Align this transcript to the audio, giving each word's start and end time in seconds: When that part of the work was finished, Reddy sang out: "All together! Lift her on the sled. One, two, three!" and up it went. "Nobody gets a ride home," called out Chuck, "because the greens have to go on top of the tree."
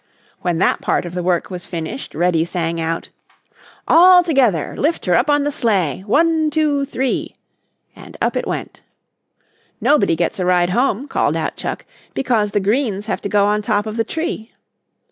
When 0.39 0.57
that 0.57 0.81
part 0.81 1.05
of 1.05 1.13
the 1.13 1.21
work 1.21 1.51
was 1.51 1.67
finished, 1.67 2.15
Reddy 2.15 2.43
sang 2.43 2.81
out: 2.81 3.09
"All 3.87 4.23
together! 4.23 4.73
Lift 4.75 5.05
her 5.05 5.23
on 5.29 5.43
the 5.43 5.51
sled. 5.51 6.07
One, 6.07 6.49
two, 6.49 6.85
three!" 6.85 7.35
and 7.95 8.17
up 8.19 8.35
it 8.35 8.47
went. 8.47 8.81
"Nobody 9.79 10.15
gets 10.15 10.39
a 10.39 10.45
ride 10.47 10.71
home," 10.71 11.07
called 11.07 11.35
out 11.37 11.55
Chuck, 11.55 11.85
"because 12.15 12.49
the 12.49 12.59
greens 12.59 13.05
have 13.05 13.21
to 13.21 13.29
go 13.29 13.45
on 13.45 13.61
top 13.61 13.85
of 13.85 13.95
the 13.95 14.03
tree." 14.03 14.51